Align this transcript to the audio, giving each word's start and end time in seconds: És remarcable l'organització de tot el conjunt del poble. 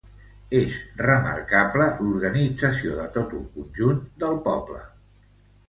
És 0.59 0.77
remarcable 1.01 1.91
l'organització 2.07 2.97
de 3.03 3.07
tot 3.21 3.37
el 3.43 3.47
conjunt 3.61 4.03
del 4.25 4.43
poble. 4.51 4.85